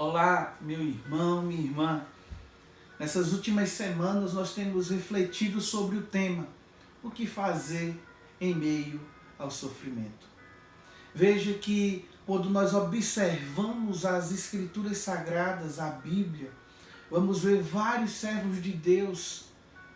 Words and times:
Olá, 0.00 0.56
meu 0.60 0.80
irmão, 0.80 1.42
minha 1.42 1.60
irmã. 1.60 2.06
Nessas 3.00 3.32
últimas 3.32 3.70
semanas 3.70 4.32
nós 4.32 4.54
temos 4.54 4.90
refletido 4.90 5.60
sobre 5.60 5.96
o 5.96 6.02
tema: 6.02 6.46
o 7.02 7.10
que 7.10 7.26
fazer 7.26 8.00
em 8.40 8.54
meio 8.54 9.00
ao 9.36 9.50
sofrimento. 9.50 10.24
Veja 11.12 11.52
que 11.54 12.08
quando 12.24 12.48
nós 12.48 12.74
observamos 12.74 14.06
as 14.06 14.30
escrituras 14.30 14.98
sagradas, 14.98 15.80
a 15.80 15.90
Bíblia, 15.90 16.52
vamos 17.10 17.42
ver 17.42 17.60
vários 17.60 18.12
servos 18.12 18.62
de 18.62 18.70
Deus 18.70 19.46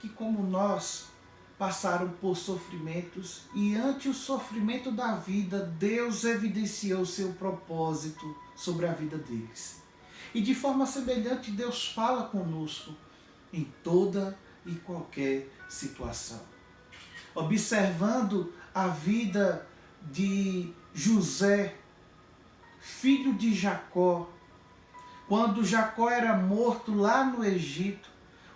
que, 0.00 0.08
como 0.08 0.42
nós, 0.42 1.10
passaram 1.56 2.08
por 2.20 2.36
sofrimentos 2.36 3.42
e 3.54 3.76
ante 3.76 4.08
o 4.08 4.14
sofrimento 4.14 4.90
da 4.90 5.14
vida, 5.14 5.60
Deus 5.78 6.24
evidenciou 6.24 7.06
seu 7.06 7.34
propósito 7.34 8.36
sobre 8.56 8.88
a 8.88 8.92
vida 8.92 9.16
deles. 9.16 9.80
E 10.34 10.40
de 10.40 10.54
forma 10.54 10.86
semelhante, 10.86 11.50
Deus 11.50 11.88
fala 11.88 12.24
conosco 12.24 12.94
em 13.52 13.64
toda 13.82 14.38
e 14.64 14.74
qualquer 14.76 15.48
situação. 15.68 16.40
Observando 17.34 18.52
a 18.74 18.88
vida 18.88 19.66
de 20.10 20.72
José, 20.94 21.76
filho 22.80 23.34
de 23.34 23.54
Jacó, 23.54 24.28
quando 25.28 25.64
Jacó 25.64 26.10
era 26.10 26.36
morto 26.36 26.94
lá 26.94 27.24
no 27.24 27.44
Egito, 27.44 28.10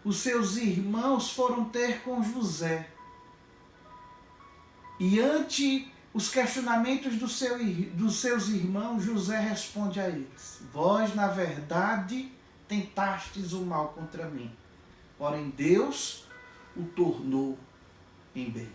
os 0.05 0.19
seus 0.19 0.57
irmãos 0.57 1.33
foram 1.33 1.65
ter 1.65 2.03
com 2.03 2.23
José. 2.23 2.91
E 4.99 5.21
ante 5.21 5.93
os 6.17 6.31
questionamentos 6.31 7.17
do 7.17 7.29
seu, 7.29 7.59
dos 7.93 8.17
seus 8.17 8.49
irmãos, 8.49 9.05
José 9.05 9.39
responde 9.39 10.01
a 10.01 10.09
eles: 10.09 10.63
Vós, 10.73 11.15
na 11.15 11.27
verdade, 11.27 12.33
tentastes 12.67 13.53
o 13.53 13.61
mal 13.61 13.89
contra 13.89 14.27
mim, 14.27 14.51
porém 15.19 15.51
Deus 15.51 16.25
o 16.75 16.85
tornou 16.85 17.59
em 18.35 18.49
bem. 18.49 18.73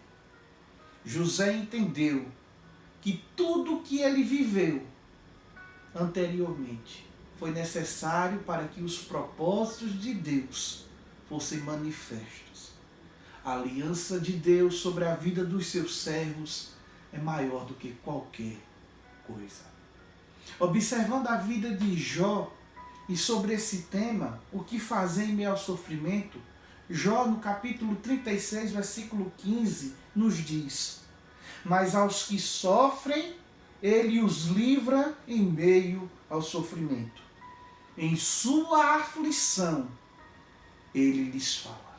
José 1.04 1.52
entendeu 1.58 2.28
que 3.02 3.26
tudo 3.36 3.78
o 3.78 3.82
que 3.82 4.02
ele 4.02 4.22
viveu 4.24 4.86
anteriormente 5.96 7.10
foi 7.40 7.50
necessário 7.50 8.38
para 8.42 8.68
que 8.68 8.84
os 8.84 9.00
propósitos 9.00 10.00
de 10.00 10.14
Deus 10.14 10.86
fossem 11.28 11.62
manifestos. 11.62 12.74
A 13.44 13.54
aliança 13.54 14.20
de 14.20 14.34
Deus 14.34 14.76
sobre 14.76 15.06
a 15.06 15.16
vida 15.16 15.44
dos 15.44 15.66
seus 15.66 16.00
servos 16.02 16.80
é 17.14 17.18
maior 17.18 17.66
do 17.66 17.74
que 17.74 17.94
qualquer 18.04 18.58
coisa. 19.26 19.72
Observando 20.60 21.28
a 21.28 21.38
vida 21.38 21.76
de 21.76 21.96
Jó 21.96 22.52
e 23.08 23.18
sobre 23.18 23.54
esse 23.54 23.84
tema, 23.84 24.42
o 24.52 24.64
que 24.64 24.80
fazer 24.80 25.26
em 25.26 25.34
meio 25.34 25.52
ao 25.52 25.58
sofrimento, 25.58 26.40
Jó, 26.90 27.26
no 27.26 27.40
capítulo 27.40 27.96
36, 27.96 28.72
versículo 28.72 29.32
15, 29.38 29.96
nos 30.16 30.38
diz: 30.38 31.02
Mas 31.64 31.96
aos 31.96 32.24
que 32.24 32.38
sofrem, 32.38 33.36
ele 33.82 34.22
os 34.22 34.46
livra 34.48 35.18
em 35.28 35.42
meio 35.42 36.10
ao 36.30 36.42
sofrimento. 36.42 37.22
Em 37.98 38.16
sua 38.16 38.96
aflição, 38.96 39.88
ele 40.94 41.32
lhes 41.32 41.58
fala. 41.58 41.91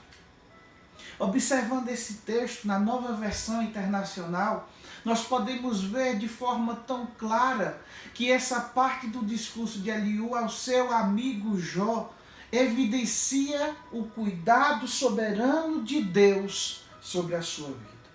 Observando 1.22 1.88
esse 1.88 2.14
texto 2.14 2.66
na 2.66 2.80
nova 2.80 3.12
versão 3.12 3.62
internacional, 3.62 4.68
nós 5.04 5.22
podemos 5.22 5.80
ver 5.80 6.18
de 6.18 6.26
forma 6.26 6.74
tão 6.74 7.06
clara 7.16 7.80
que 8.12 8.28
essa 8.28 8.60
parte 8.60 9.06
do 9.06 9.24
discurso 9.24 9.78
de 9.78 9.88
Eliú 9.88 10.34
ao 10.34 10.48
seu 10.48 10.92
amigo 10.92 11.56
Jó 11.56 12.12
evidencia 12.50 13.76
o 13.92 14.02
cuidado 14.02 14.88
soberano 14.88 15.84
de 15.84 16.02
Deus 16.02 16.86
sobre 17.00 17.36
a 17.36 17.42
sua 17.42 17.68
vida. 17.68 18.10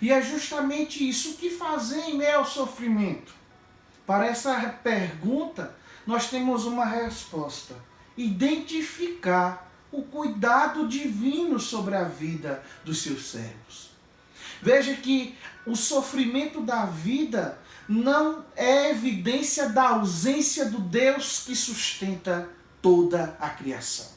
E 0.00 0.10
é 0.10 0.22
justamente 0.22 1.06
isso 1.06 1.34
que 1.34 1.50
fazer 1.50 2.04
em 2.04 2.16
meio 2.16 2.38
ao 2.38 2.46
sofrimento. 2.46 3.34
Para 4.06 4.28
essa 4.28 4.54
pergunta, 4.82 5.76
nós 6.06 6.30
temos 6.30 6.64
uma 6.64 6.86
resposta: 6.86 7.74
identificar 8.16 9.70
o 9.96 10.02
cuidado 10.02 10.86
divino 10.86 11.58
sobre 11.58 11.94
a 11.94 12.04
vida 12.04 12.62
dos 12.84 12.98
seus 13.02 13.30
servos. 13.30 13.90
Veja 14.60 14.94
que 14.94 15.36
o 15.66 15.74
sofrimento 15.74 16.60
da 16.60 16.84
vida 16.84 17.58
não 17.88 18.44
é 18.54 18.90
evidência 18.90 19.70
da 19.70 19.90
ausência 19.90 20.66
do 20.66 20.78
Deus 20.78 21.44
que 21.46 21.56
sustenta 21.56 22.48
toda 22.82 23.36
a 23.40 23.48
criação. 23.50 24.08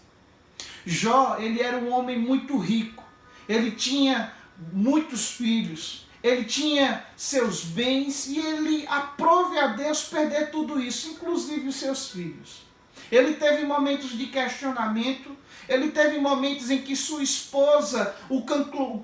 Jó, 0.86 1.38
ele 1.40 1.62
era 1.62 1.78
um 1.78 1.92
homem 1.92 2.20
muito 2.20 2.58
rico. 2.58 3.04
Ele 3.48 3.72
tinha 3.72 4.34
muitos 4.74 5.32
filhos. 5.32 6.08
Ele 6.22 6.44
tinha 6.44 7.06
seus 7.16 7.64
bens 7.64 8.28
e 8.28 8.38
ele 8.38 8.86
aprove 8.88 9.58
a 9.58 9.68
Deus 9.68 10.04
perder 10.04 10.52
tudo 10.52 10.80
isso, 10.80 11.12
inclusive 11.12 11.70
os 11.70 11.76
seus 11.76 12.10
filhos. 12.10 12.68
Ele 13.12 13.34
teve 13.36 13.66
momentos 13.66 14.12
de 14.12 14.28
questionamento, 14.28 15.36
ele 15.68 15.92
teve 15.92 16.20
momentos 16.20 16.70
em 16.70 16.82
que 16.82 16.96
sua 16.96 17.24
esposa 17.24 18.16
o, 18.30 18.44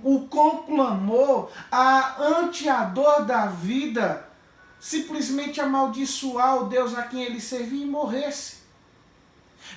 o 0.03 0.27
conclamou 0.27 1.51
a, 1.71 2.21
ante 2.21 2.69
a 2.69 2.83
dor 2.83 3.25
da 3.25 3.47
vida, 3.47 4.27
simplesmente 4.79 5.59
amaldiçoar 5.59 6.63
o 6.63 6.67
Deus 6.67 6.95
a 6.95 7.03
quem 7.03 7.23
ele 7.23 7.41
servia 7.41 7.83
e 7.83 7.87
morresse. 7.87 8.65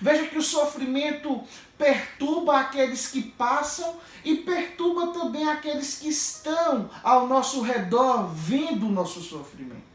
Veja 0.01 0.27
que 0.27 0.37
o 0.37 0.43
sofrimento 0.43 1.43
perturba 1.79 2.61
aqueles 2.61 3.09
que 3.09 3.23
passam 3.23 3.97
e 4.25 4.37
perturba 4.37 5.09
também 5.09 5.49
aqueles 5.49 5.99
que 5.99 6.09
estão 6.09 6.91
ao 7.03 7.27
nosso 7.27 7.63
redor 7.63 8.29
vendo 8.35 8.87
o 8.87 8.93
nosso 8.93 9.23
sofrimento. 9.23 9.88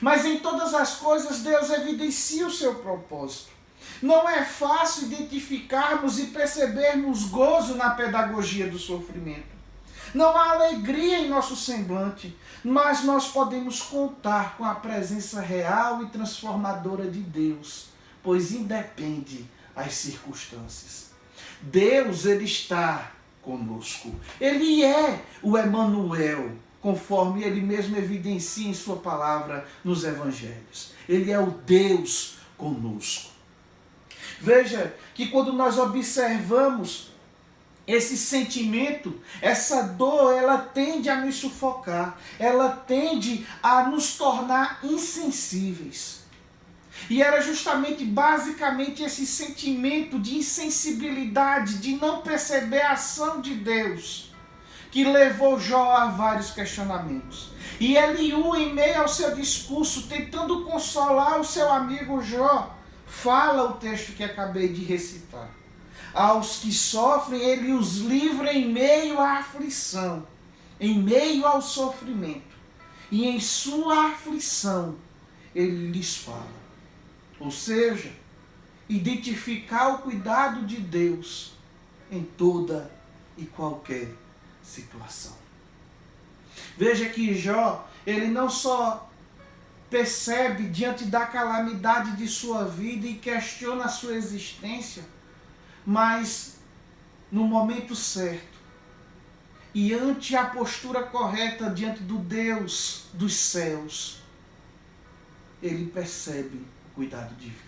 Mas 0.00 0.24
em 0.24 0.38
todas 0.38 0.74
as 0.74 0.96
coisas 0.96 1.40
Deus 1.40 1.70
evidencia 1.70 2.46
o 2.46 2.52
seu 2.52 2.76
propósito. 2.76 3.56
Não 4.02 4.28
é 4.28 4.44
fácil 4.44 5.04
identificarmos 5.04 6.18
e 6.18 6.26
percebermos 6.26 7.24
gozo 7.24 7.76
na 7.76 7.90
pedagogia 7.90 8.68
do 8.68 8.78
sofrimento. 8.78 9.56
Não 10.14 10.36
há 10.36 10.52
alegria 10.52 11.18
em 11.18 11.28
nosso 11.28 11.56
semblante, 11.56 12.36
mas 12.64 13.04
nós 13.04 13.28
podemos 13.28 13.82
contar 13.82 14.56
com 14.56 14.64
a 14.64 14.74
presença 14.74 15.40
real 15.40 16.02
e 16.02 16.08
transformadora 16.08 17.10
de 17.10 17.20
Deus, 17.20 17.88
pois 18.22 18.52
independe 18.52 19.46
as 19.74 19.94
circunstâncias. 19.94 21.10
Deus 21.60 22.24
ele 22.24 22.44
está 22.44 23.12
conosco. 23.42 24.14
Ele 24.40 24.84
é 24.84 25.22
o 25.42 25.56
Emanuel, 25.56 26.52
conforme 26.80 27.42
ele 27.42 27.60
mesmo 27.60 27.96
evidencia 27.96 28.68
em 28.68 28.74
sua 28.74 28.96
palavra 28.96 29.66
nos 29.84 30.04
evangelhos. 30.04 30.92
Ele 31.08 31.30
é 31.30 31.38
o 31.38 31.50
Deus 31.50 32.36
conosco. 32.56 33.30
Veja 34.40 34.94
que 35.14 35.28
quando 35.28 35.52
nós 35.52 35.78
observamos 35.78 37.10
esse 37.86 38.16
sentimento, 38.16 39.20
essa 39.40 39.82
dor, 39.82 40.32
ela 40.32 40.58
tende 40.58 41.08
a 41.08 41.20
nos 41.20 41.36
sufocar, 41.36 42.18
ela 42.38 42.70
tende 42.70 43.46
a 43.62 43.84
nos 43.84 44.16
tornar 44.16 44.80
insensíveis. 44.82 46.24
E 47.08 47.22
era 47.22 47.40
justamente, 47.40 48.04
basicamente, 48.04 49.02
esse 49.02 49.26
sentimento 49.26 50.18
de 50.18 50.36
insensibilidade, 50.36 51.78
de 51.78 51.94
não 51.96 52.22
perceber 52.22 52.80
a 52.80 52.92
ação 52.92 53.40
de 53.40 53.54
Deus, 53.54 54.34
que 54.90 55.04
levou 55.04 55.58
Jó 55.58 55.92
a 55.96 56.06
vários 56.06 56.50
questionamentos. 56.50 57.50
E 57.78 57.96
Eliú, 57.96 58.54
em 58.56 58.72
meio 58.72 59.02
ao 59.02 59.08
seu 59.08 59.34
discurso, 59.34 60.06
tentando 60.08 60.64
consolar 60.64 61.38
o 61.40 61.44
seu 61.44 61.70
amigo 61.70 62.22
Jó, 62.22 62.74
fala 63.06 63.64
o 63.64 63.74
texto 63.74 64.12
que 64.12 64.24
acabei 64.24 64.68
de 64.68 64.84
recitar. 64.84 65.50
Aos 66.14 66.60
que 66.60 66.72
sofrem, 66.72 67.40
ele 67.40 67.72
os 67.72 67.98
livra 67.98 68.52
em 68.52 68.72
meio 68.72 69.20
à 69.20 69.38
aflição, 69.38 70.26
em 70.80 70.98
meio 70.98 71.44
ao 71.44 71.60
sofrimento. 71.60 72.56
E 73.10 73.26
em 73.26 73.38
sua 73.38 74.08
aflição, 74.12 74.96
ele 75.54 75.90
lhes 75.90 76.16
fala. 76.16 76.66
Ou 77.38 77.50
seja, 77.50 78.10
identificar 78.88 79.88
o 79.88 79.98
cuidado 79.98 80.64
de 80.64 80.76
Deus 80.76 81.52
em 82.10 82.22
toda 82.22 82.90
e 83.36 83.44
qualquer 83.44 84.14
situação. 84.66 85.32
Veja 86.76 87.08
que 87.08 87.34
Jó, 87.34 87.88
ele 88.06 88.26
não 88.26 88.50
só 88.50 89.10
percebe 89.88 90.68
diante 90.68 91.04
da 91.04 91.26
calamidade 91.26 92.16
de 92.16 92.26
sua 92.26 92.64
vida 92.64 93.06
e 93.06 93.14
questiona 93.14 93.84
a 93.84 93.88
sua 93.88 94.14
existência, 94.14 95.04
mas 95.86 96.56
no 97.30 97.44
momento 97.44 97.94
certo 97.94 98.56
e 99.74 99.92
ante 99.92 100.34
a 100.34 100.46
postura 100.46 101.02
correta 101.02 101.68
diante 101.70 102.02
do 102.02 102.16
Deus 102.16 103.04
dos 103.12 103.34
céus, 103.36 104.22
ele 105.62 105.86
percebe 105.86 106.64
o 106.90 106.94
cuidado 106.94 107.34
divino. 107.34 107.60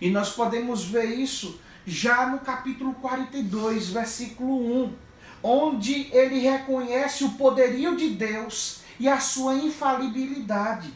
E 0.00 0.10
nós 0.10 0.32
podemos 0.32 0.84
ver 0.84 1.06
isso 1.06 1.58
já 1.86 2.26
no 2.26 2.40
capítulo 2.40 2.92
42, 2.94 3.88
versículo 3.88 4.84
1, 4.84 4.96
onde 5.42 6.08
ele 6.12 6.40
reconhece 6.40 7.24
o 7.24 7.30
poderio 7.30 7.96
de 7.96 8.10
Deus 8.10 8.80
e 8.98 9.08
a 9.08 9.20
sua 9.20 9.54
infalibilidade. 9.54 10.92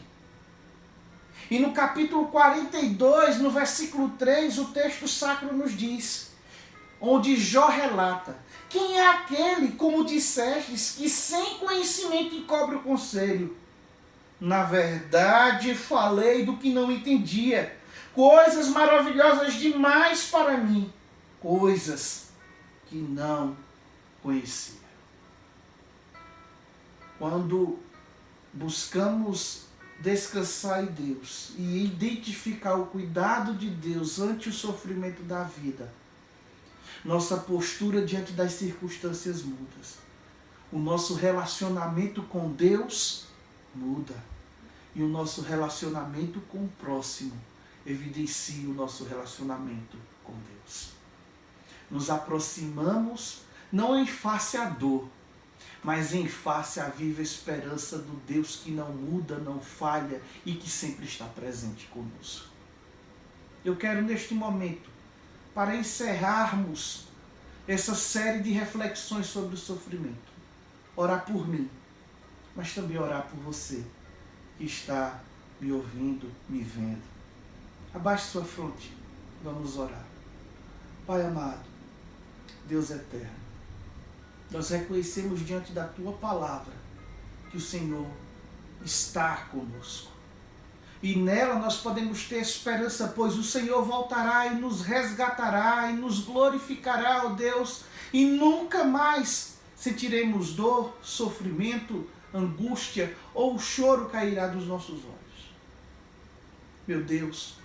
E 1.49 1.59
no 1.59 1.71
capítulo 1.71 2.27
42, 2.27 3.39
no 3.39 3.51
versículo 3.51 4.09
3, 4.17 4.57
o 4.59 4.65
texto 4.65 5.07
sacro 5.07 5.53
nos 5.53 5.77
diz, 5.77 6.31
onde 6.99 7.35
Jó 7.35 7.67
relata: 7.67 8.35
Quem 8.69 8.97
é 8.97 9.07
aquele, 9.07 9.73
como 9.73 10.05
dissestes, 10.05 10.95
que 10.97 11.09
sem 11.09 11.59
conhecimento 11.59 12.35
encobre 12.35 12.77
o 12.77 12.81
conselho? 12.81 13.55
Na 14.39 14.63
verdade, 14.63 15.75
falei 15.75 16.45
do 16.45 16.57
que 16.57 16.73
não 16.73 16.91
entendia, 16.91 17.77
coisas 18.13 18.67
maravilhosas 18.67 19.53
demais 19.53 20.25
para 20.25 20.57
mim, 20.57 20.91
coisas 21.39 22.27
que 22.87 22.97
não 22.97 23.55
conhecia. 24.23 24.79
Quando 27.19 27.77
buscamos 28.51 29.65
descansar 29.99 30.83
em 30.83 30.87
Deus 30.87 31.51
e 31.57 31.85
identificar 31.85 32.75
o 32.75 32.87
cuidado 32.87 33.53
de 33.53 33.69
Deus 33.69 34.19
ante 34.19 34.49
o 34.49 34.53
sofrimento 34.53 35.21
da 35.23 35.43
vida, 35.43 35.93
nossa 37.05 37.37
postura 37.37 38.05
diante 38.05 38.31
das 38.31 38.53
circunstâncias 38.53 39.43
muda. 39.43 39.73
O 40.71 40.79
nosso 40.79 41.13
relacionamento 41.13 42.23
com 42.23 42.51
Deus 42.51 43.25
muda. 43.75 44.15
E 44.95 45.01
o 45.01 45.07
nosso 45.07 45.41
relacionamento 45.41 46.39
com 46.41 46.59
o 46.59 46.71
próximo 46.79 47.33
evidencia 47.85 48.69
o 48.69 48.73
nosso 48.73 49.03
relacionamento 49.03 49.97
com 50.23 50.33
Deus. 50.33 50.91
Nos 51.91 52.09
aproximamos 52.09 53.41
não 53.73 53.99
em 53.99 54.05
face 54.05 54.55
à 54.55 54.65
dor, 54.69 55.09
mas 55.83 56.13
em 56.13 56.27
face 56.27 56.79
à 56.79 56.89
viva 56.89 57.23
esperança 57.23 57.97
do 57.97 58.15
Deus 58.27 58.57
que 58.57 58.69
não 58.69 58.93
muda, 58.93 59.39
não 59.39 59.59
falha 59.59 60.21
e 60.45 60.53
que 60.53 60.69
sempre 60.69 61.05
está 61.05 61.25
presente 61.25 61.87
conosco. 61.87 62.49
Eu 63.65 63.75
quero 63.75 64.03
neste 64.03 64.35
momento, 64.35 64.91
para 65.55 65.75
encerrarmos 65.75 67.07
essa 67.67 67.95
série 67.95 68.43
de 68.43 68.51
reflexões 68.51 69.25
sobre 69.25 69.55
o 69.55 69.57
sofrimento, 69.57 70.31
orar 70.95 71.25
por 71.25 71.47
mim, 71.47 71.67
mas 72.55 72.75
também 72.75 72.99
orar 72.99 73.23
por 73.23 73.39
você 73.39 73.83
que 74.59 74.65
está 74.65 75.19
me 75.59 75.71
ouvindo, 75.71 76.31
me 76.47 76.61
vendo. 76.61 77.01
Abaixe 77.91 78.27
sua 78.27 78.45
fronte, 78.45 78.95
vamos 79.43 79.77
orar. 79.77 80.05
Pai 81.07 81.25
amado, 81.25 81.65
Deus 82.67 82.91
eterno, 82.91 83.43
nós 84.53 84.69
reconhecemos 84.69 85.43
diante 85.45 85.73
da 85.73 85.85
tua 85.85 86.13
palavra 86.13 86.73
que 87.49 87.57
o 87.57 87.61
Senhor 87.61 88.07
está 88.85 89.47
conosco. 89.51 90.13
E 91.01 91.17
nela 91.17 91.55
nós 91.55 91.77
podemos 91.77 92.23
ter 92.29 92.37
esperança, 92.37 93.11
pois 93.13 93.35
o 93.35 93.43
Senhor 93.43 93.83
voltará 93.83 94.47
e 94.47 94.55
nos 94.55 94.81
resgatará 94.81 95.89
e 95.91 95.95
nos 95.95 96.19
glorificará, 96.19 97.25
ó 97.25 97.29
Deus, 97.29 97.81
e 98.13 98.25
nunca 98.25 98.85
mais 98.85 99.55
sentiremos 99.75 100.53
dor, 100.53 100.95
sofrimento, 101.01 102.07
angústia 102.33 103.15
ou 103.33 103.59
choro 103.59 104.05
cairá 104.05 104.47
dos 104.47 104.65
nossos 104.65 105.03
olhos. 105.03 105.53
Meu 106.87 107.03
Deus, 107.03 107.55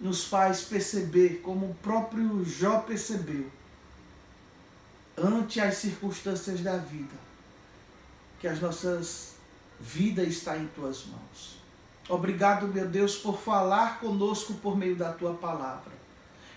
nos 0.00 0.24
faz 0.24 0.62
perceber, 0.62 1.40
como 1.42 1.70
o 1.70 1.74
próprio 1.76 2.44
Jó 2.44 2.80
percebeu, 2.80 3.50
ante 5.16 5.60
as 5.60 5.76
circunstâncias 5.76 6.60
da 6.60 6.76
vida, 6.76 7.14
que 8.38 8.46
as 8.46 8.60
nossas 8.60 9.36
vidas 9.80 10.28
está 10.28 10.56
em 10.56 10.66
tuas 10.68 11.06
mãos. 11.06 11.56
Obrigado, 12.08 12.68
meu 12.68 12.86
Deus, 12.86 13.16
por 13.16 13.38
falar 13.38 13.98
conosco 13.98 14.54
por 14.54 14.76
meio 14.76 14.94
da 14.94 15.12
tua 15.12 15.34
palavra. 15.34 15.92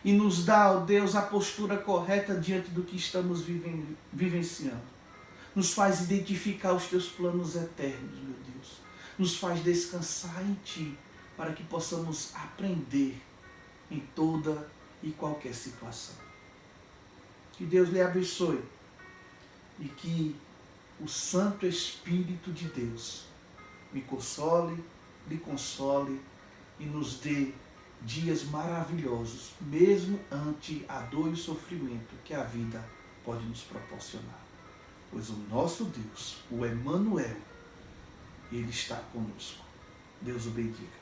E 0.04 0.14
nos 0.14 0.46
dá, 0.46 0.72
ó 0.72 0.80
Deus, 0.80 1.16
a 1.16 1.22
postura 1.22 1.78
correta 1.78 2.36
diante 2.36 2.70
do 2.70 2.84
que 2.84 2.96
estamos 2.96 3.44
vivenciando. 4.14 5.00
Nos 5.56 5.74
faz 5.74 6.02
identificar 6.02 6.74
os 6.74 6.86
teus 6.86 7.10
planos 7.10 7.56
eternos, 7.56 8.20
meu 8.20 8.36
Deus. 8.54 8.80
Nos 9.18 9.38
faz 9.38 9.62
descansar 9.64 10.42
em 10.44 10.54
ti, 10.64 10.98
para 11.36 11.54
que 11.54 11.64
possamos 11.64 12.34
aprender 12.36 13.20
em 13.90 14.00
toda 14.16 14.70
e 15.02 15.12
qualquer 15.12 15.54
situação. 15.54 16.29
Que 17.60 17.66
Deus 17.66 17.90
lhe 17.90 18.02
abençoe 18.02 18.64
e 19.82 19.90
que 19.90 20.34
o 20.98 21.10
Santo 21.10 21.66
Espírito 21.66 22.54
de 22.54 22.70
Deus 22.70 23.26
me 23.92 24.00
console, 24.02 24.82
lhe 25.28 25.38
console 25.38 26.22
e 26.80 26.86
nos 26.86 27.20
dê 27.20 27.52
dias 28.02 28.46
maravilhosos, 28.46 29.52
mesmo 29.60 30.18
ante 30.32 30.86
a 30.88 31.02
dor 31.02 31.28
e 31.28 31.32
o 31.32 31.36
sofrimento 31.36 32.16
que 32.24 32.34
a 32.34 32.46
vida 32.46 32.82
pode 33.26 33.46
nos 33.46 33.64
proporcionar. 33.64 34.40
Pois 35.12 35.30
o 35.30 35.36
nosso 35.50 35.84
Deus, 35.84 36.38
o 36.50 36.66
Emanuel, 36.66 37.36
ele 38.54 38.70
está 38.70 38.96
conosco. 39.12 39.66
Deus 40.22 40.46
o 40.46 40.52
bendiga. 40.52 40.99